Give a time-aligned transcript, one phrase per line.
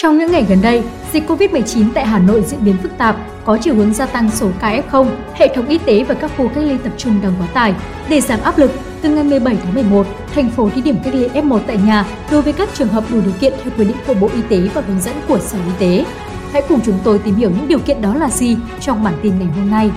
[0.00, 0.82] Trong những ngày gần đây,
[1.12, 4.50] dịch COVID-19 tại Hà Nội diễn biến phức tạp, có chiều hướng gia tăng số
[4.60, 7.46] ca F0, hệ thống y tế và các khu cách ly tập trung đang quá
[7.54, 7.74] tải.
[8.08, 8.70] Để giảm áp lực,
[9.02, 12.42] từ ngày 17 tháng 11, thành phố thí điểm cách ly F1 tại nhà đối
[12.42, 14.82] với các trường hợp đủ điều kiện theo quy định của Bộ Y tế và
[14.86, 16.04] hướng dẫn của Sở Y tế.
[16.52, 19.38] Hãy cùng chúng tôi tìm hiểu những điều kiện đó là gì trong bản tin
[19.38, 19.90] ngày hôm nay.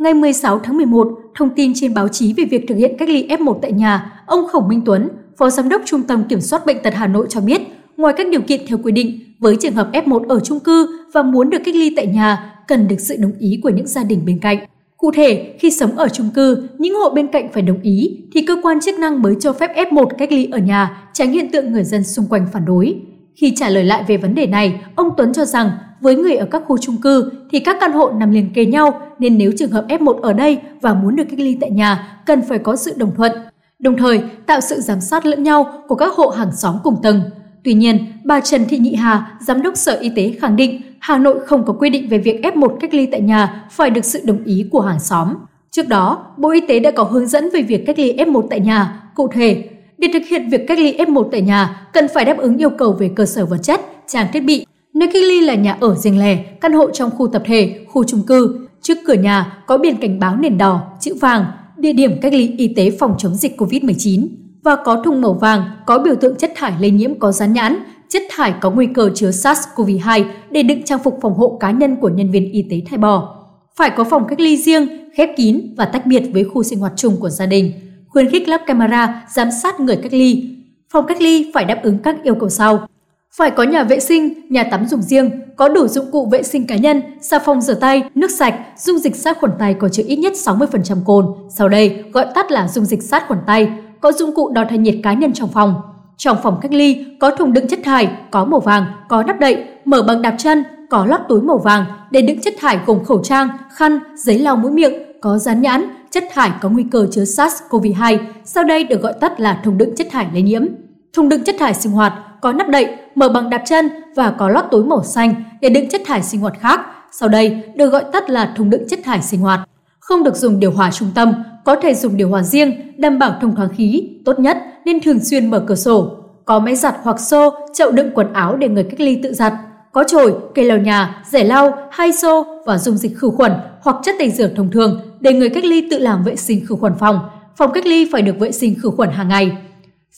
[0.00, 3.26] Ngày 16 tháng 11, thông tin trên báo chí về việc thực hiện cách ly
[3.28, 5.08] F1 tại nhà, ông Khổng Minh Tuấn,
[5.38, 7.60] Phó Giám đốc Trung tâm Kiểm soát Bệnh tật Hà Nội cho biết,
[7.96, 11.22] ngoài các điều kiện theo quy định, với trường hợp F1 ở chung cư và
[11.22, 14.22] muốn được cách ly tại nhà, cần được sự đồng ý của những gia đình
[14.26, 14.58] bên cạnh.
[14.96, 18.42] Cụ thể, khi sống ở chung cư, những hộ bên cạnh phải đồng ý thì
[18.42, 21.72] cơ quan chức năng mới cho phép F1 cách ly ở nhà, tránh hiện tượng
[21.72, 22.94] người dân xung quanh phản đối.
[23.34, 26.46] Khi trả lời lại về vấn đề này, ông Tuấn cho rằng với người ở
[26.50, 29.70] các khu chung cư thì các căn hộ nằm liền kề nhau nên nếu trường
[29.70, 32.94] hợp F1 ở đây và muốn được cách ly tại nhà cần phải có sự
[32.96, 33.32] đồng thuận.
[33.78, 37.20] Đồng thời, tạo sự giám sát lẫn nhau của các hộ hàng xóm cùng tầng.
[37.64, 41.18] Tuy nhiên, bà Trần Thị Nhị Hà, Giám đốc Sở Y tế khẳng định Hà
[41.18, 44.20] Nội không có quy định về việc F1 cách ly tại nhà phải được sự
[44.24, 45.34] đồng ý của hàng xóm.
[45.70, 48.60] Trước đó, Bộ Y tế đã có hướng dẫn về việc cách ly F1 tại
[48.60, 49.02] nhà.
[49.14, 49.64] Cụ thể,
[49.98, 52.92] để thực hiện việc cách ly F1 tại nhà, cần phải đáp ứng yêu cầu
[52.92, 54.66] về cơ sở vật chất, trang thiết bị.
[55.00, 58.04] Nơi cách ly là nhà ở riêng lẻ, căn hộ trong khu tập thể, khu
[58.04, 58.68] chung cư.
[58.82, 61.44] Trước cửa nhà có biển cảnh báo nền đỏ, chữ vàng,
[61.76, 64.28] địa điểm cách ly y tế phòng chống dịch COVID-19
[64.62, 67.76] và có thùng màu vàng có biểu tượng chất thải lây nhiễm có dán nhãn,
[68.08, 71.96] chất thải có nguy cơ chứa SARS-CoV-2 để đựng trang phục phòng hộ cá nhân
[71.96, 73.36] của nhân viên y tế thải bò.
[73.76, 76.92] Phải có phòng cách ly riêng, khép kín và tách biệt với khu sinh hoạt
[76.96, 77.72] chung của gia đình
[78.08, 80.56] khuyến khích lắp camera giám sát người cách ly.
[80.92, 82.86] Phòng cách ly phải đáp ứng các yêu cầu sau.
[83.36, 86.66] Phải có nhà vệ sinh, nhà tắm dùng riêng, có đủ dụng cụ vệ sinh
[86.66, 90.02] cá nhân, xà phòng rửa tay, nước sạch, dung dịch sát khuẩn tay có chứa
[90.06, 91.26] ít nhất 60% cồn.
[91.48, 94.82] Sau đây, gọi tắt là dung dịch sát khuẩn tay, có dụng cụ đo thân
[94.82, 95.74] nhiệt cá nhân trong phòng.
[96.16, 99.64] Trong phòng cách ly có thùng đựng chất thải, có màu vàng, có nắp đậy,
[99.84, 103.22] mở bằng đạp chân, có lót túi màu vàng để đựng chất thải gồm khẩu
[103.22, 107.24] trang, khăn, giấy lau mũi miệng, có dán nhãn, chất thải có nguy cơ chứa
[107.24, 110.66] SARS-CoV-2, sau đây được gọi tắt là thùng đựng chất thải lây nhiễm.
[111.12, 114.48] Thùng đựng chất thải sinh hoạt có nắp đậy, mở bằng đạp chân và có
[114.48, 116.80] lót túi màu xanh để đựng chất thải sinh hoạt khác,
[117.12, 119.60] sau đây được gọi tắt là thùng đựng chất thải sinh hoạt.
[119.98, 121.32] Không được dùng điều hòa trung tâm,
[121.64, 125.24] có thể dùng điều hòa riêng, đảm bảo thông thoáng khí, tốt nhất nên thường
[125.24, 126.10] xuyên mở cửa sổ.
[126.44, 129.52] Có máy giặt hoặc xô, chậu đựng quần áo để người cách ly tự giặt.
[129.92, 133.96] Có chổi, cây lau nhà, rẻ lau, hai xô và dung dịch khử khuẩn hoặc
[134.02, 136.92] chất tẩy rửa thông thường để người cách ly tự làm vệ sinh khử khuẩn
[136.98, 137.20] phòng.
[137.56, 139.52] Phòng cách ly phải được vệ sinh khử khuẩn hàng ngày.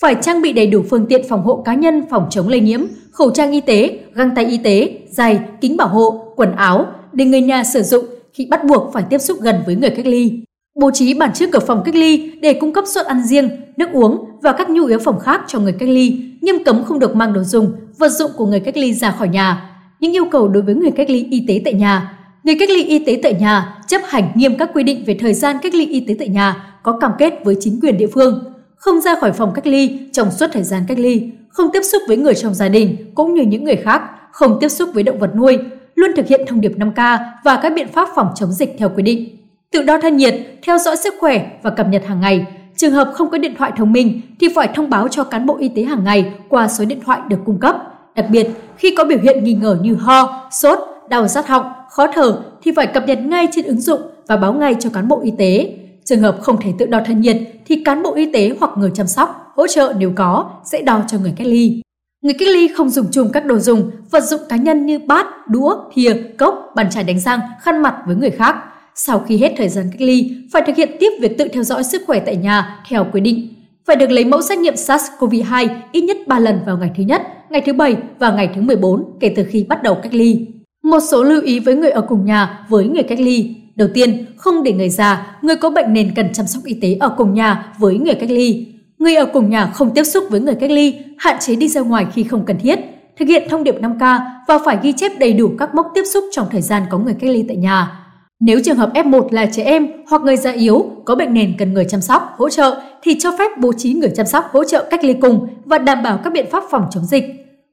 [0.00, 2.80] Phải trang bị đầy đủ phương tiện phòng hộ cá nhân phòng chống lây nhiễm,
[3.10, 7.24] khẩu trang y tế, găng tay y tế, giày, kính bảo hộ, quần áo để
[7.24, 10.44] người nhà sử dụng khi bắt buộc phải tiếp xúc gần với người cách ly.
[10.74, 13.88] Bố trí bàn trước cửa phòng cách ly để cung cấp suất ăn riêng, nước
[13.92, 17.16] uống và các nhu yếu phẩm khác cho người cách ly, nghiêm cấm không được
[17.16, 19.68] mang đồ dùng, vật dụng của người cách ly ra khỏi nhà.
[20.00, 22.84] Những yêu cầu đối với người cách ly y tế tại nhà Người cách ly
[22.84, 25.86] y tế tại nhà chấp hành nghiêm các quy định về thời gian cách ly
[25.86, 28.44] y tế tại nhà, có cam kết với chính quyền địa phương,
[28.82, 32.02] không ra khỏi phòng cách ly trong suốt thời gian cách ly, không tiếp xúc
[32.08, 35.18] với người trong gia đình cũng như những người khác, không tiếp xúc với động
[35.18, 35.58] vật nuôi,
[35.94, 39.02] luôn thực hiện thông điệp 5K và các biện pháp phòng chống dịch theo quy
[39.02, 39.36] định.
[39.70, 42.46] Tự đo thân nhiệt, theo dõi sức khỏe và cập nhật hàng ngày.
[42.76, 45.56] Trường hợp không có điện thoại thông minh thì phải thông báo cho cán bộ
[45.58, 47.76] y tế hàng ngày qua số điện thoại được cung cấp.
[48.14, 50.78] Đặc biệt, khi có biểu hiện nghi ngờ như ho, sốt,
[51.08, 54.52] đau rát họng, khó thở thì phải cập nhật ngay trên ứng dụng và báo
[54.52, 55.76] ngay cho cán bộ y tế.
[56.04, 57.36] Trường hợp không thể tự đo thân nhiệt
[57.66, 61.00] thì cán bộ y tế hoặc người chăm sóc, hỗ trợ nếu có sẽ đo
[61.08, 61.82] cho người cách ly.
[62.22, 65.26] Người cách ly không dùng chung các đồ dùng, vật dụng cá nhân như bát,
[65.48, 68.56] đũa, thìa, cốc, bàn chải đánh răng, khăn mặt với người khác.
[68.94, 71.84] Sau khi hết thời gian cách ly, phải thực hiện tiếp việc tự theo dõi
[71.84, 73.48] sức khỏe tại nhà theo quy định.
[73.86, 77.22] Phải được lấy mẫu xét nghiệm SARS-CoV-2 ít nhất 3 lần vào ngày thứ nhất,
[77.50, 80.46] ngày thứ bảy và ngày thứ 14 kể từ khi bắt đầu cách ly.
[80.82, 83.56] Một số lưu ý với người ở cùng nhà với người cách ly.
[83.82, 86.96] Đầu tiên, không để người già, người có bệnh nền cần chăm sóc y tế
[87.00, 88.66] ở cùng nhà với người cách ly.
[88.98, 91.80] Người ở cùng nhà không tiếp xúc với người cách ly, hạn chế đi ra
[91.80, 92.78] ngoài khi không cần thiết,
[93.18, 94.18] thực hiện thông điệp 5K
[94.48, 97.14] và phải ghi chép đầy đủ các mốc tiếp xúc trong thời gian có người
[97.14, 98.06] cách ly tại nhà.
[98.40, 101.74] Nếu trường hợp F1 là trẻ em hoặc người già yếu, có bệnh nền cần
[101.74, 104.86] người chăm sóc, hỗ trợ thì cho phép bố trí người chăm sóc hỗ trợ
[104.90, 107.24] cách ly cùng và đảm bảo các biện pháp phòng chống dịch.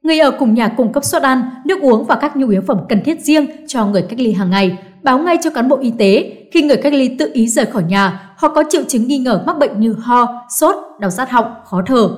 [0.02, 2.78] Người ở cùng nhà cung cấp suất ăn, nước uống và các nhu yếu phẩm
[2.88, 5.92] cần thiết riêng cho người cách ly hàng ngày, báo ngay cho cán bộ y
[5.98, 9.18] tế khi người cách ly tự ý rời khỏi nhà hoặc có triệu chứng nghi
[9.18, 12.08] ngờ mắc bệnh như ho, sốt, đau rát họng, khó thở.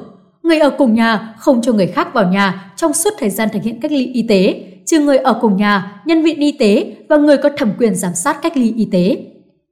[0.42, 3.62] Người ở cùng nhà không cho người khác vào nhà trong suốt thời gian thực
[3.62, 7.16] hiện cách ly y tế, trừ người ở cùng nhà, nhân viên y tế và
[7.16, 9.16] người có thẩm quyền giám sát cách ly y tế.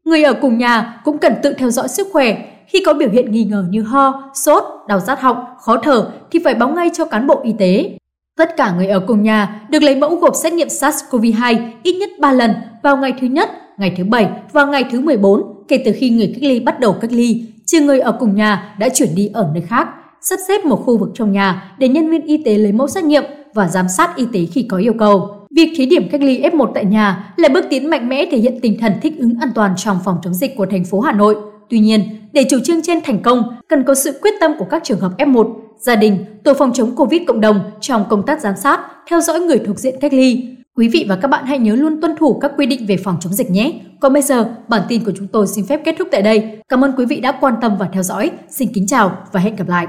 [0.05, 2.37] Người ở cùng nhà cũng cần tự theo dõi sức khỏe.
[2.67, 6.41] Khi có biểu hiện nghi ngờ như ho, sốt, đau rát họng, khó thở thì
[6.45, 7.99] phải báo ngay cho cán bộ y tế.
[8.41, 12.11] Tất cả người ở cùng nhà được lấy mẫu gộp xét nghiệm SARS-CoV-2 ít nhất
[12.21, 15.93] 3 lần vào ngày thứ nhất, ngày thứ bảy và ngày thứ 14 kể từ
[15.97, 19.15] khi người cách ly bắt đầu cách ly, trừ người ở cùng nhà đã chuyển
[19.15, 19.89] đi ở nơi khác,
[20.21, 23.05] sắp xếp một khu vực trong nhà để nhân viên y tế lấy mẫu xét
[23.05, 25.29] nghiệm và giám sát y tế khi có yêu cầu.
[25.57, 28.59] Việc thí điểm cách ly F1 tại nhà là bước tiến mạnh mẽ thể hiện
[28.63, 31.37] tinh thần thích ứng an toàn trong phòng chống dịch của thành phố Hà Nội.
[31.69, 32.01] Tuy nhiên,
[32.32, 35.12] để chủ trương trên thành công, cần có sự quyết tâm của các trường hợp
[35.19, 38.81] F1, gia đình, tổ phòng chống Covid cộng đồng trong công tác giám sát,
[39.11, 40.44] theo dõi người thuộc diện cách ly.
[40.77, 43.17] Quý vị và các bạn hãy nhớ luôn tuân thủ các quy định về phòng
[43.21, 43.73] chống dịch nhé.
[44.00, 46.59] Còn bây giờ, bản tin của chúng tôi xin phép kết thúc tại đây.
[46.69, 48.31] Cảm ơn quý vị đã quan tâm và theo dõi.
[48.49, 49.87] Xin kính chào và hẹn gặp lại.